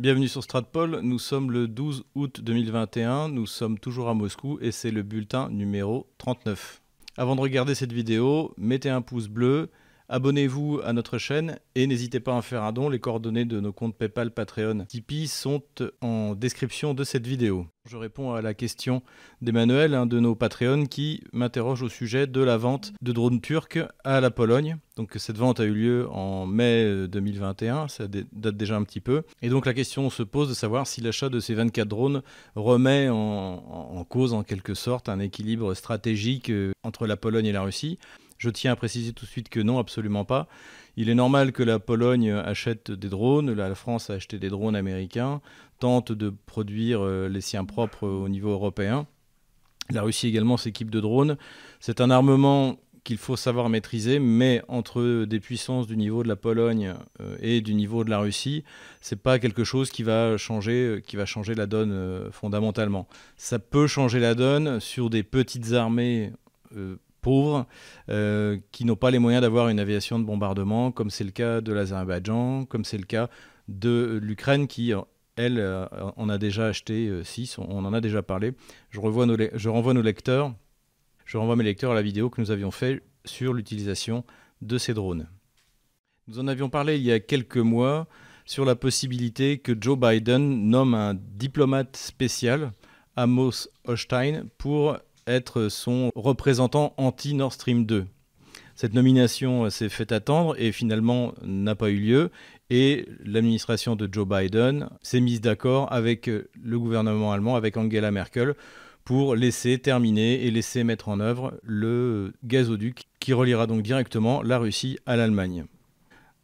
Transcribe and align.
Bienvenue 0.00 0.26
sur 0.26 0.42
Stratpol, 0.42 1.02
nous 1.02 1.20
sommes 1.20 1.52
le 1.52 1.68
12 1.68 2.02
août 2.16 2.40
2021, 2.42 3.28
nous 3.28 3.46
sommes 3.46 3.78
toujours 3.78 4.08
à 4.08 4.14
Moscou 4.14 4.58
et 4.60 4.72
c'est 4.72 4.90
le 4.90 5.04
bulletin 5.04 5.48
numéro 5.50 6.08
39. 6.18 6.82
Avant 7.16 7.36
de 7.36 7.40
regarder 7.40 7.76
cette 7.76 7.92
vidéo, 7.92 8.52
mettez 8.58 8.90
un 8.90 9.02
pouce 9.02 9.28
bleu, 9.28 9.70
Abonnez-vous 10.08 10.80
à 10.84 10.92
notre 10.92 11.16
chaîne 11.16 11.58
et 11.74 11.86
n'hésitez 11.86 12.20
pas 12.20 12.36
à 12.36 12.42
faire 12.42 12.62
un 12.62 12.72
don. 12.72 12.90
Les 12.90 12.98
coordonnées 12.98 13.46
de 13.46 13.58
nos 13.58 13.72
comptes 13.72 13.96
PayPal, 13.96 14.30
Patreon, 14.30 14.84
Tipeee 14.84 15.28
sont 15.28 15.62
en 16.02 16.34
description 16.34 16.92
de 16.92 17.04
cette 17.04 17.26
vidéo. 17.26 17.66
Je 17.88 17.96
réponds 17.96 18.32
à 18.32 18.42
la 18.42 18.54
question 18.54 19.02
d'Emmanuel, 19.40 19.94
un 19.94 20.06
de 20.06 20.18
nos 20.18 20.34
Patreons, 20.34 20.86
qui 20.86 21.22
m'interroge 21.32 21.82
au 21.82 21.88
sujet 21.88 22.26
de 22.26 22.42
la 22.42 22.56
vente 22.56 22.92
de 23.02 23.12
drones 23.12 23.40
turcs 23.40 23.78
à 24.04 24.20
la 24.20 24.30
Pologne. 24.30 24.76
Donc 24.96 25.12
cette 25.16 25.36
vente 25.36 25.60
a 25.60 25.64
eu 25.64 25.74
lieu 25.74 26.08
en 26.10 26.46
mai 26.46 27.08
2021, 27.08 27.88
ça 27.88 28.06
date 28.06 28.56
déjà 28.56 28.76
un 28.76 28.84
petit 28.84 29.00
peu. 29.00 29.22
Et 29.42 29.48
donc 29.48 29.66
la 29.66 29.74
question 29.74 30.08
se 30.08 30.22
pose 30.22 30.48
de 30.48 30.54
savoir 30.54 30.86
si 30.86 31.00
l'achat 31.00 31.28
de 31.28 31.40
ces 31.40 31.54
24 31.54 31.88
drones 31.88 32.22
remet 32.54 33.08
en, 33.08 33.16
en 33.16 34.04
cause 34.04 34.32
en 34.32 34.44
quelque 34.44 34.74
sorte 34.74 35.08
un 35.08 35.18
équilibre 35.18 35.74
stratégique 35.74 36.50
euh, 36.50 36.72
entre 36.84 37.06
la 37.06 37.16
Pologne 37.16 37.46
et 37.46 37.52
la 37.52 37.62
Russie. 37.62 37.98
Je 38.44 38.50
tiens 38.50 38.72
à 38.72 38.76
préciser 38.76 39.14
tout 39.14 39.24
de 39.24 39.30
suite 39.30 39.48
que 39.48 39.58
non, 39.58 39.78
absolument 39.78 40.26
pas. 40.26 40.48
Il 40.98 41.08
est 41.08 41.14
normal 41.14 41.50
que 41.52 41.62
la 41.62 41.78
Pologne 41.78 42.30
achète 42.30 42.90
des 42.90 43.08
drones, 43.08 43.50
la 43.50 43.74
France 43.74 44.10
a 44.10 44.14
acheté 44.14 44.38
des 44.38 44.50
drones 44.50 44.76
américains, 44.76 45.40
tente 45.78 46.12
de 46.12 46.28
produire 46.44 47.00
euh, 47.00 47.26
les 47.26 47.40
siens 47.40 47.64
propres 47.64 48.06
au 48.06 48.28
niveau 48.28 48.50
européen. 48.50 49.06
La 49.90 50.02
Russie 50.02 50.28
également 50.28 50.58
s'équipe 50.58 50.90
de 50.90 51.00
drones. 51.00 51.38
C'est 51.80 52.02
un 52.02 52.10
armement 52.10 52.76
qu'il 53.02 53.16
faut 53.16 53.36
savoir 53.36 53.70
maîtriser, 53.70 54.18
mais 54.18 54.60
entre 54.68 55.24
des 55.24 55.40
puissances 55.40 55.86
du 55.86 55.96
niveau 55.96 56.22
de 56.22 56.28
la 56.28 56.36
Pologne 56.36 56.92
euh, 57.22 57.38
et 57.40 57.62
du 57.62 57.72
niveau 57.72 58.04
de 58.04 58.10
la 58.10 58.18
Russie, 58.18 58.62
c'est 59.00 59.22
pas 59.22 59.38
quelque 59.38 59.64
chose 59.64 59.90
qui 59.90 60.02
va 60.02 60.36
changer, 60.36 60.84
euh, 60.84 61.00
qui 61.00 61.16
va 61.16 61.24
changer 61.24 61.54
la 61.54 61.64
donne 61.64 62.28
fondamentalement. 62.30 63.08
Ça 63.38 63.58
peut 63.58 63.86
changer 63.86 64.20
la 64.20 64.34
donne 64.34 64.80
sur 64.80 65.08
des 65.08 65.22
petites 65.22 65.72
armées 65.72 66.30
pauvres 67.24 67.66
euh, 68.10 68.58
qui 68.70 68.84
n'ont 68.84 68.96
pas 68.96 69.10
les 69.10 69.18
moyens 69.18 69.40
d'avoir 69.40 69.70
une 69.70 69.80
aviation 69.80 70.18
de 70.18 70.24
bombardement, 70.24 70.92
comme 70.92 71.08
c'est 71.08 71.24
le 71.24 71.30
cas 71.30 71.62
de 71.62 71.72
l'Azerbaïdjan, 71.72 72.66
comme 72.66 72.84
c'est 72.84 72.98
le 72.98 73.06
cas 73.06 73.30
de 73.66 74.20
l'Ukraine 74.22 74.68
qui, 74.68 74.92
elle, 75.36 75.58
euh, 75.58 75.86
en 76.16 76.28
a 76.28 76.36
déjà 76.36 76.66
acheté 76.66 77.10
6, 77.24 77.58
euh, 77.58 77.62
on 77.66 77.84
en 77.86 77.94
a 77.94 78.02
déjà 78.02 78.22
parlé. 78.22 78.52
Je, 78.90 79.00
revois 79.00 79.24
nos, 79.24 79.36
je 79.54 79.68
renvoie 79.70 79.94
nos 79.94 80.02
lecteurs, 80.02 80.54
je 81.24 81.38
renvoie 81.38 81.56
mes 81.56 81.64
lecteurs 81.64 81.92
à 81.92 81.94
la 81.94 82.02
vidéo 82.02 82.28
que 82.28 82.42
nous 82.42 82.50
avions 82.50 82.70
fait 82.70 83.02
sur 83.24 83.54
l'utilisation 83.54 84.22
de 84.60 84.76
ces 84.76 84.92
drones. 84.92 85.26
Nous 86.28 86.38
en 86.38 86.46
avions 86.46 86.68
parlé 86.68 86.96
il 86.96 87.02
y 87.02 87.12
a 87.12 87.20
quelques 87.20 87.56
mois 87.56 88.06
sur 88.44 88.66
la 88.66 88.76
possibilité 88.76 89.58
que 89.58 89.72
Joe 89.78 89.98
Biden 89.98 90.68
nomme 90.68 90.94
un 90.94 91.14
diplomate 91.14 91.96
spécial, 91.96 92.72
Amos 93.16 93.68
Hochstein, 93.86 94.44
pour 94.58 94.98
être 95.26 95.68
son 95.68 96.10
représentant 96.14 96.94
anti-Nord 96.96 97.52
Stream 97.52 97.86
2. 97.86 98.06
Cette 98.74 98.94
nomination 98.94 99.70
s'est 99.70 99.88
fait 99.88 100.10
attendre 100.10 100.56
et 100.58 100.72
finalement 100.72 101.34
n'a 101.42 101.74
pas 101.74 101.90
eu 101.90 101.98
lieu. 101.98 102.30
Et 102.70 103.06
l'administration 103.24 103.94
de 103.94 104.08
Joe 104.10 104.26
Biden 104.26 104.88
s'est 105.02 105.20
mise 105.20 105.40
d'accord 105.40 105.92
avec 105.92 106.26
le 106.26 106.78
gouvernement 106.78 107.32
allemand, 107.32 107.54
avec 107.56 107.76
Angela 107.76 108.10
Merkel, 108.10 108.54
pour 109.04 109.36
laisser 109.36 109.78
terminer 109.78 110.44
et 110.44 110.50
laisser 110.50 110.82
mettre 110.82 111.08
en 111.08 111.20
œuvre 111.20 111.60
le 111.62 112.32
gazoduc 112.42 113.04
qui 113.20 113.32
reliera 113.32 113.66
donc 113.66 113.82
directement 113.82 114.42
la 114.42 114.58
Russie 114.58 114.98
à 115.06 115.16
l'Allemagne. 115.16 115.66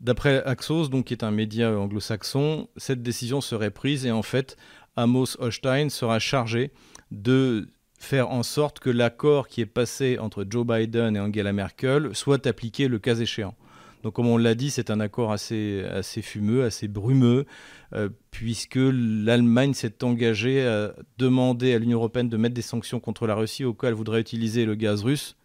D'après 0.00 0.42
Axios, 0.44 0.88
donc, 0.88 1.06
qui 1.06 1.14
est 1.14 1.24
un 1.24 1.30
média 1.30 1.78
anglo-saxon, 1.78 2.68
cette 2.76 3.02
décision 3.02 3.40
serait 3.40 3.70
prise 3.70 4.06
et 4.06 4.10
en 4.10 4.22
fait, 4.22 4.56
Amos 4.96 5.36
Hochstein 5.38 5.88
sera 5.90 6.18
chargé 6.18 6.70
de 7.10 7.68
faire 8.00 8.30
en 8.30 8.42
sorte 8.42 8.80
que 8.80 8.90
l'accord 8.90 9.46
qui 9.46 9.60
est 9.60 9.66
passé 9.66 10.18
entre 10.18 10.44
Joe 10.48 10.66
Biden 10.66 11.14
et 11.16 11.20
Angela 11.20 11.52
Merkel 11.52 12.14
soit 12.14 12.46
appliqué 12.46 12.88
le 12.88 12.98
cas 12.98 13.14
échéant. 13.14 13.54
Donc 14.02 14.14
comme 14.14 14.26
on 14.26 14.38
l'a 14.38 14.54
dit, 14.54 14.70
c'est 14.70 14.90
un 14.90 14.98
accord 14.98 15.30
assez, 15.30 15.84
fumeux, 16.22 16.64
assez 16.64 16.88
brumeux, 16.88 17.44
euh, 17.92 18.08
puisque 18.30 18.78
l'Allemagne 18.80 19.74
s'est 19.74 20.02
engagée 20.02 20.66
à 20.66 20.94
demander 21.18 21.74
à 21.74 21.78
l'Union 21.78 21.98
européenne 21.98 22.30
de 22.30 22.36
mettre 22.38 22.54
des 22.54 22.62
sanctions 22.62 22.98
contre 22.98 23.26
la 23.26 23.34
Russie 23.34 23.64
au 23.64 23.74
cas 23.74 23.88
où 23.88 23.90
elle 23.90 23.94
voudrait 23.94 24.20
utiliser 24.20 24.64
le 24.64 24.74
gaz 24.74 25.04
russe 25.04 25.36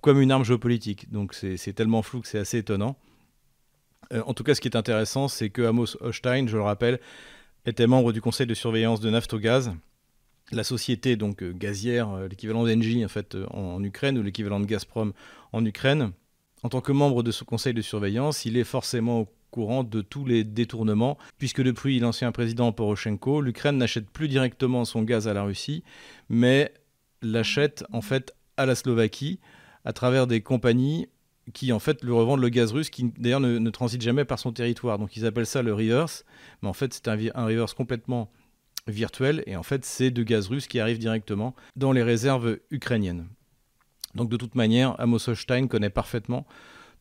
comme 0.00 0.20
une 0.20 0.32
arme 0.32 0.44
géopolitique. 0.44 1.12
Donc 1.12 1.34
c'est 1.34 1.72
tellement 1.74 2.00
flou 2.00 2.22
que 2.22 2.28
c'est 2.28 2.38
assez 2.38 2.58
étonnant. 2.58 2.96
Euh, 4.14 4.22
en 4.26 4.32
tout 4.32 4.42
cas, 4.42 4.54
ce 4.54 4.62
qui 4.62 4.68
est 4.68 4.76
intéressant, 4.76 5.28
c'est 5.28 5.50
que 5.50 5.62
Amos 5.62 5.96
Hochstein, 6.00 6.46
je 6.48 6.56
le 6.56 6.62
rappelle, 6.62 6.98
était 7.66 7.86
membre 7.86 8.12
du 8.12 8.22
conseil 8.22 8.46
de 8.46 8.54
surveillance 8.54 9.00
de 9.00 9.10
Naftogaz, 9.10 9.72
la 10.52 10.64
société 10.64 11.16
donc 11.16 11.42
euh, 11.42 11.52
gazière, 11.52 12.10
euh, 12.10 12.28
l'équivalent 12.28 12.64
d'Engie 12.64 13.04
en 13.04 13.08
fait 13.08 13.34
euh, 13.34 13.46
en, 13.50 13.82
Ukraine 13.82 14.18
ou 14.18 14.22
l'équivalent 14.22 14.60
de 14.60 14.66
Gazprom 14.66 15.12
en 15.52 15.64
Ukraine, 15.64 16.12
en 16.62 16.68
tant 16.68 16.80
que 16.80 16.92
membre 16.92 17.22
de 17.22 17.30
ce 17.30 17.44
conseil 17.44 17.74
de 17.74 17.82
surveillance, 17.82 18.44
il 18.44 18.56
est 18.56 18.64
forcément 18.64 19.20
au 19.20 19.28
courant 19.50 19.84
de 19.84 20.02
tous 20.02 20.24
les 20.24 20.44
détournements, 20.44 21.16
puisque 21.38 21.62
depuis 21.62 21.98
l'ancien 21.98 22.30
président 22.32 22.72
Poroshenko, 22.72 23.40
l'Ukraine 23.40 23.78
n'achète 23.78 24.10
plus 24.10 24.28
directement 24.28 24.84
son 24.84 25.02
gaz 25.02 25.28
à 25.28 25.34
la 25.34 25.42
Russie, 25.42 25.82
mais 26.28 26.72
l'achète 27.22 27.84
en 27.92 28.00
fait 28.00 28.34
à 28.56 28.66
la 28.66 28.74
Slovaquie 28.74 29.40
à 29.84 29.92
travers 29.92 30.26
des 30.26 30.42
compagnies 30.42 31.08
qui 31.54 31.72
en 31.72 31.78
fait 31.78 32.02
lui 32.02 32.12
revendent 32.12 32.40
le 32.40 32.48
gaz 32.48 32.72
russe, 32.72 32.90
qui 32.90 33.04
d'ailleurs 33.18 33.40
ne, 33.40 33.70
transite 33.70 34.02
jamais 34.02 34.24
par 34.24 34.38
son 34.38 34.52
territoire. 34.52 34.98
Donc 34.98 35.16
ils 35.16 35.24
appellent 35.26 35.46
ça 35.46 35.62
le 35.62 35.72
reverse, 35.72 36.24
mais 36.60 36.68
en 36.68 36.72
fait 36.72 36.92
c'est 36.92 37.06
un, 37.06 37.16
un 37.34 37.46
reverse 37.46 37.72
complètement 37.72 38.30
virtuel, 38.86 39.42
et 39.46 39.56
en 39.56 39.62
fait 39.62 39.84
c'est 39.84 40.10
de 40.10 40.22
gaz 40.22 40.48
russe 40.48 40.66
qui 40.66 40.80
arrive 40.80 40.98
directement 40.98 41.54
dans 41.76 41.92
les 41.92 42.02
réserves 42.02 42.58
ukrainiennes. 42.70 43.26
Donc 44.14 44.30
de 44.30 44.36
toute 44.36 44.54
manière, 44.54 44.98
Amos 45.00 45.28
Hochstein 45.28 45.68
connaît 45.68 45.90
parfaitement 45.90 46.46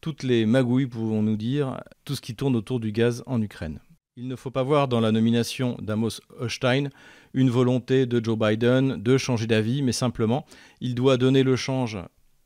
toutes 0.01 0.23
les 0.23 0.45
magouilles, 0.45 0.87
pouvons-nous 0.87 1.37
dire, 1.37 1.81
tout 2.03 2.15
ce 2.15 2.21
qui 2.21 2.35
tourne 2.35 2.55
autour 2.55 2.79
du 2.79 2.91
gaz 2.91 3.23
en 3.25 3.41
Ukraine. 3.41 3.79
Il 4.17 4.27
ne 4.27 4.35
faut 4.35 4.51
pas 4.51 4.63
voir 4.63 4.87
dans 4.87 4.99
la 4.99 5.11
nomination 5.11 5.77
d'Amos 5.81 6.21
Hochstein 6.39 6.89
une 7.33 7.49
volonté 7.49 8.05
de 8.05 8.23
Joe 8.23 8.37
Biden 8.37 9.01
de 9.01 9.17
changer 9.17 9.47
d'avis, 9.47 9.81
mais 9.81 9.91
simplement, 9.91 10.45
il 10.79 10.95
doit 10.95 11.17
donner 11.17 11.43
le 11.43 11.55
change 11.55 11.97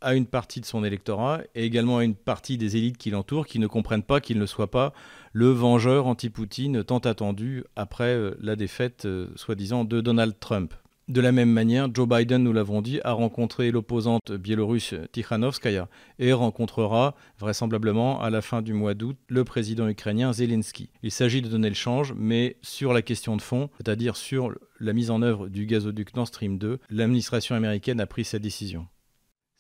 à 0.02 0.16
une 0.16 0.26
partie 0.26 0.62
de 0.62 0.66
son 0.66 0.84
électorat 0.84 1.42
et 1.56 1.66
également 1.66 1.98
à 1.98 2.04
une 2.04 2.16
partie 2.16 2.58
des 2.58 2.78
élites 2.78 2.98
qui 2.98 3.12
l'entourent 3.12 3.48
qui 3.48 3.60
ne 3.60 3.68
comprennent 3.68 4.04
pas 4.04 4.22
qu'il 4.22 4.40
ne 4.40 4.46
soit 4.46 4.72
pas 4.72 4.94
le 5.34 5.50
vengeur 5.50 6.08
anti-Poutine 6.08 6.84
tant 6.84 7.00
attendu 7.00 7.64
après 7.76 8.16
euh, 8.16 8.36
la 8.42 8.56
défaite 8.56 9.06
euh, 9.06 9.28
soi-disant 9.36 9.86
de 9.86 10.02
Donald 10.02 10.36
Trump. 10.40 10.74
De 11.10 11.22
la 11.22 11.32
même 11.32 11.50
manière, 11.50 11.88
Joe 11.92 12.08
Biden, 12.08 12.44
nous 12.44 12.54
l'avons 12.54 12.84
dit, 12.84 13.00
a 13.04 13.14
rencontré 13.14 13.72
l'opposante 13.72 14.32
biélorusse 14.32 14.94
Tikhanovskaya 15.12 15.90
et 16.20 16.34
rencontrera 16.34 17.16
vraisemblablement 17.40 18.22
à 18.22 18.30
la 18.30 18.44
fin 18.44 18.62
du 18.62 18.74
mois 18.74 18.94
d'août 18.94 19.18
le 19.28 19.44
président 19.44 19.88
ukrainien 19.88 20.34
Zelensky. 20.34 20.92
Il 21.02 21.10
s'agit 21.10 21.42
de 21.42 21.50
donner 21.50 21.70
le 21.70 21.76
change, 21.76 22.14
mais 22.16 22.58
sur 22.62 22.94
la 22.94 23.02
question 23.02 23.36
de 23.38 23.42
fond, 23.42 23.72
c'est-à-dire 23.78 24.16
sur 24.16 24.54
la 24.80 24.94
mise 24.94 25.10
en 25.10 25.24
œuvre 25.24 25.50
du 25.50 25.66
gazoduc 25.66 26.16
Nord 26.16 26.28
Stream 26.28 26.60
2, 26.60 26.78
l'administration 26.92 27.56
américaine 27.56 28.00
a 28.00 28.06
pris 28.06 28.24
sa 28.24 28.38
décision. 28.38 28.86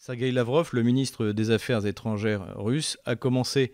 Sergei 0.02 0.32
Lavrov, 0.32 0.70
le 0.72 0.82
ministre 0.82 1.34
des 1.34 1.52
Affaires 1.52 1.86
étrangères 1.86 2.56
russe, 2.56 2.98
a 3.04 3.18
commencé 3.18 3.74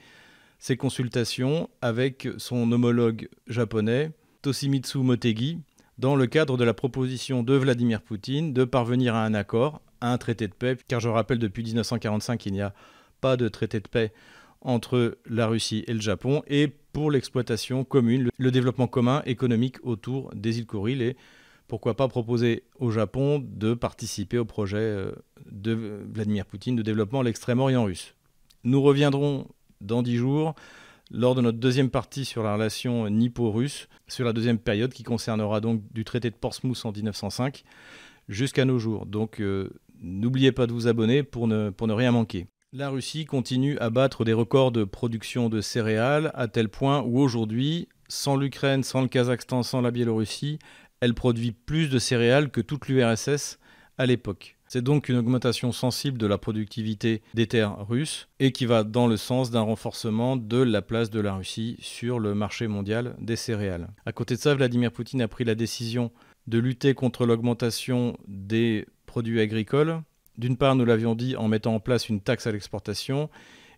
ses 0.57 0.75
consultations 0.75 1.69
avec 1.83 2.27
son 2.39 2.71
homologue 2.71 3.29
japonais, 3.45 4.09
Toshimitsu 4.41 4.97
Motegi, 4.97 5.59
dans 5.99 6.15
le 6.15 6.25
cadre 6.25 6.57
de 6.57 6.63
la 6.63 6.73
proposition 6.73 7.43
de 7.43 7.53
Vladimir 7.53 8.01
Poutine 8.01 8.53
de 8.53 8.63
parvenir 8.63 9.13
à 9.13 9.23
un 9.23 9.35
accord, 9.35 9.83
à 10.01 10.11
un 10.11 10.17
traité 10.17 10.47
de 10.47 10.53
paix, 10.53 10.75
car 10.87 10.99
je 10.99 11.09
rappelle 11.09 11.37
depuis 11.37 11.61
1945 11.61 12.39
qu'il 12.39 12.53
n'y 12.53 12.61
a 12.61 12.73
pas 13.21 13.37
de 13.37 13.47
traité 13.47 13.79
de 13.79 13.87
paix 13.87 14.11
entre 14.61 15.19
la 15.27 15.45
Russie 15.45 15.83
et 15.85 15.93
le 15.93 16.01
Japon, 16.01 16.41
et 16.47 16.69
pour 16.91 17.11
l'exploitation 17.11 17.83
commune, 17.83 18.31
le 18.35 18.51
développement 18.51 18.87
commun 18.87 19.21
économique 19.27 19.77
autour 19.83 20.33
des 20.33 20.57
îles 20.57 20.65
Kuriles 20.65 21.03
et 21.03 21.17
pourquoi 21.67 21.95
pas 21.95 22.07
proposer 22.07 22.63
au 22.79 22.91
Japon 22.91 23.43
de 23.45 23.73
participer 23.73 24.37
au 24.37 24.45
projet 24.45 24.77
euh, 24.77 25.11
de 25.51 26.03
Vladimir 26.13 26.45
Poutine 26.45 26.75
de 26.75 26.81
développement 26.81 27.21
à 27.21 27.23
l'extrême-orient 27.23 27.83
russe. 27.83 28.15
Nous 28.63 28.81
reviendrons 28.81 29.47
dans 29.81 30.01
dix 30.01 30.17
jours 30.17 30.55
lors 31.11 31.35
de 31.35 31.41
notre 31.41 31.59
deuxième 31.59 31.89
partie 31.89 32.25
sur 32.25 32.43
la 32.43 32.53
relation 32.53 33.09
nippo-russe, 33.09 33.87
sur 34.07 34.25
la 34.25 34.33
deuxième 34.33 34.57
période 34.57 34.91
qui 34.91 35.03
concernera 35.03 35.61
donc 35.61 35.81
du 35.93 36.03
traité 36.03 36.29
de 36.29 36.35
Portsmouth 36.35 36.83
en 36.85 36.91
1905 36.91 37.63
jusqu'à 38.27 38.65
nos 38.65 38.79
jours. 38.79 39.05
Donc 39.05 39.39
euh, 39.39 39.69
n'oubliez 40.01 40.51
pas 40.51 40.67
de 40.67 40.73
vous 40.73 40.87
abonner 40.87 41.23
pour 41.23 41.47
ne, 41.47 41.69
pour 41.69 41.87
ne 41.87 41.93
rien 41.93 42.11
manquer. 42.11 42.47
La 42.73 42.89
Russie 42.89 43.25
continue 43.25 43.77
à 43.79 43.89
battre 43.89 44.25
des 44.25 44.33
records 44.33 44.71
de 44.71 44.83
production 44.83 45.47
de 45.47 45.61
céréales 45.61 46.31
à 46.33 46.47
tel 46.47 46.67
point 46.67 47.01
où 47.03 47.19
aujourd'hui, 47.19 47.87
sans 48.09 48.35
l'Ukraine, 48.35 48.83
sans 48.83 49.01
le 49.01 49.07
Kazakhstan, 49.07 49.63
sans 49.63 49.81
la 49.81 49.91
Biélorussie, 49.91 50.59
elle 50.99 51.13
produit 51.13 51.51
plus 51.51 51.89
de 51.89 51.99
céréales 51.99 52.49
que 52.49 52.61
toute 52.61 52.87
l'URSS 52.87 53.59
à 53.97 54.05
l'époque. 54.05 54.55
C'est 54.67 54.81
donc 54.81 55.09
une 55.09 55.17
augmentation 55.17 55.71
sensible 55.71 56.17
de 56.17 56.25
la 56.25 56.37
productivité 56.37 57.21
des 57.33 57.47
terres 57.47 57.87
russes 57.87 58.27
et 58.39 58.51
qui 58.51 58.65
va 58.65 58.83
dans 58.83 59.07
le 59.07 59.15
sens 59.15 59.51
d'un 59.51 59.61
renforcement 59.61 60.37
de 60.37 60.57
la 60.57 60.81
place 60.81 61.11
de 61.11 61.19
la 61.19 61.35
Russie 61.35 61.77
sur 61.79 62.19
le 62.19 62.33
marché 62.33 62.67
mondial 62.67 63.15
des 63.19 63.35
céréales. 63.35 63.89
À 64.05 64.11
côté 64.11 64.35
de 64.35 64.39
ça, 64.39 64.55
Vladimir 64.55 64.91
Poutine 64.91 65.21
a 65.21 65.27
pris 65.27 65.43
la 65.43 65.55
décision 65.55 66.11
de 66.47 66.57
lutter 66.57 66.93
contre 66.95 67.25
l'augmentation 67.25 68.17
des 68.27 68.87
produits 69.05 69.39
agricoles. 69.39 70.01
D'une 70.37 70.57
part, 70.57 70.75
nous 70.75 70.85
l'avions 70.85 71.15
dit, 71.15 71.35
en 71.35 71.47
mettant 71.47 71.75
en 71.75 71.79
place 71.79 72.09
une 72.09 72.21
taxe 72.21 72.47
à 72.47 72.51
l'exportation 72.51 73.29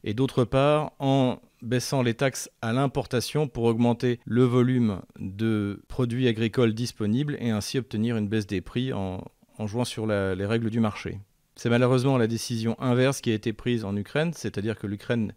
et 0.07 0.13
d'autre 0.13 0.45
part 0.45 0.93
en 0.99 1.37
baissant 1.61 2.01
les 2.01 2.13
taxes 2.13 2.49
à 2.61 2.71
l'importation 2.71 3.49
pour 3.49 3.65
augmenter 3.65 4.21
le 4.23 4.43
volume 4.45 5.01
de 5.19 5.81
produits 5.89 6.29
agricoles 6.29 6.73
disponibles 6.73 7.35
et 7.41 7.49
ainsi 7.49 7.77
obtenir 7.77 8.15
une 8.15 8.29
baisse 8.29 8.47
des 8.47 8.61
prix 8.61 8.93
en, 8.93 9.21
jouant 9.65 9.83
sur 9.83 10.07
les 10.07 10.45
règles 10.45 10.69
du 10.69 10.79
marché. 10.79 11.19
C'est 11.57 11.69
malheureusement 11.69 12.17
la 12.17 12.27
décision 12.27 12.79
inverse 12.79 13.19
qui 13.19 13.31
a 13.31 13.33
été 13.33 13.51
prise 13.51 13.83
en 13.83 13.97
Ukraine, 13.97 14.31
c'est-à-dire 14.33 14.79
que 14.79 14.87
l'Ukraine 14.87 15.33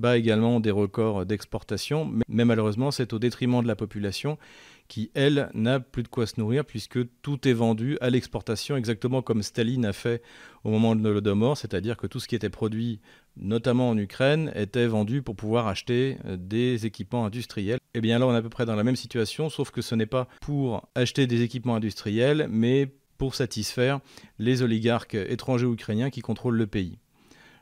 bat 0.00 0.18
également 0.18 0.58
des 0.58 0.70
records 0.70 1.26
d'exportation, 1.26 2.10
mais 2.28 2.44
malheureusement 2.44 2.90
c'est 2.90 3.12
au 3.12 3.18
détriment 3.18 3.62
de 3.62 3.68
la 3.68 3.76
population 3.76 4.38
qui, 4.90 5.10
elle, 5.14 5.50
n'a 5.54 5.78
plus 5.78 6.02
de 6.02 6.08
quoi 6.08 6.26
se 6.26 6.38
nourrir 6.38 6.64
puisque 6.64 6.98
tout 7.22 7.46
est 7.46 7.52
vendu 7.52 7.96
à 8.00 8.10
l'exportation, 8.10 8.76
exactement 8.76 9.22
comme 9.22 9.44
Staline 9.44 9.86
a 9.86 9.92
fait 9.92 10.20
au 10.64 10.70
moment 10.70 10.96
de 10.96 11.02
l'Holodomor, 11.02 11.56
c'est-à-dire 11.56 11.96
que 11.96 12.08
tout 12.08 12.18
ce 12.18 12.26
qui 12.26 12.34
était 12.34 12.50
produit, 12.50 13.00
notamment 13.36 13.88
en 13.88 13.96
Ukraine, 13.96 14.50
était 14.56 14.88
vendu 14.88 15.22
pour 15.22 15.36
pouvoir 15.36 15.68
acheter 15.68 16.18
euh, 16.26 16.36
des 16.36 16.86
équipements 16.86 17.24
industriels. 17.24 17.78
Et 17.94 17.98
eh 17.98 18.00
bien 18.00 18.18
là, 18.18 18.26
on 18.26 18.34
est 18.34 18.38
à 18.38 18.42
peu 18.42 18.48
près 18.48 18.66
dans 18.66 18.74
la 18.74 18.84
même 18.84 18.96
situation, 18.96 19.48
sauf 19.48 19.70
que 19.70 19.80
ce 19.80 19.94
n'est 19.94 20.06
pas 20.06 20.26
pour 20.40 20.88
acheter 20.96 21.28
des 21.28 21.42
équipements 21.42 21.76
industriels, 21.76 22.48
mais 22.50 22.92
pour 23.16 23.36
satisfaire 23.36 24.00
les 24.38 24.62
oligarques 24.62 25.14
étrangers 25.14 25.66
ukrainiens 25.66 26.10
qui 26.10 26.20
contrôlent 26.20 26.56
le 26.56 26.66
pays. 26.66 26.98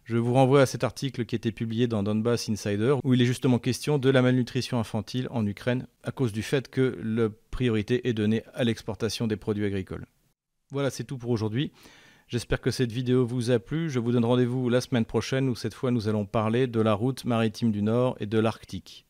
Je 0.09 0.17
vous 0.17 0.33
renvoie 0.33 0.63
à 0.63 0.67
cet 0.67 0.85
article 0.85 1.27
qui 1.27 1.37
été 1.37 1.53
publié 1.53 1.87
dans 1.87 2.03
Donbass 2.03 2.49
Insider, 2.49 2.95
où 3.05 3.13
il 3.13 3.21
est 3.21 3.27
justement 3.27 3.59
question 3.59 3.99
de 3.99 4.09
la 4.09 4.23
malnutrition 4.23 4.79
infantile 4.79 5.29
en 5.31 5.47
Ukraine 5.47 5.87
à 6.03 6.13
cause 6.13 6.33
du 6.33 6.43
fait 6.43 6.71
que 6.71 6.99
la 7.05 7.29
priorité 7.51 8.09
est 8.09 8.15
donnée 8.15 8.43
à 8.55 8.65
l'exportation 8.65 9.27
des 9.27 9.37
produits 9.37 9.67
agricoles. 9.67 10.07
Voilà, 10.71 10.89
c'est 10.89 11.05
tout 11.05 11.19
pour 11.19 11.29
aujourd'hui. 11.29 11.73
J'espère 12.27 12.63
que 12.63 12.71
cette 12.71 12.91
vidéo 12.91 13.27
vous 13.27 13.51
a 13.51 13.59
plu. 13.59 13.91
Je 13.91 13.99
vous 13.99 14.13
donne 14.13 14.25
rendez-vous 14.25 14.71
la 14.71 14.81
semaine 14.81 15.05
prochaine 15.05 15.47
où 15.47 15.55
cette 15.55 15.75
fois 15.75 15.91
nous 15.91 16.09
allons 16.09 16.25
parler 16.25 16.67
de 16.67 16.81
la 16.81 16.95
route 16.95 17.27
maritime 17.27 17.71
du 17.71 17.83
Nord 17.83 18.17
et 18.19 18.25
de 18.25 18.39
l'Arctique. 18.39 19.08